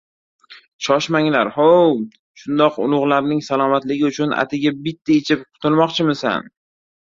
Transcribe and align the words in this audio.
—Shoshmanglar 0.85 1.51
hov! 1.57 1.93
Shundoq 2.43 2.81
ulug‘larning 2.87 3.45
salomatligi 3.51 4.11
uchun 4.11 4.35
atigi 4.47 4.75
bitta 4.89 5.19
ichib 5.21 5.47
qutulmoqchimisan! 5.49 6.53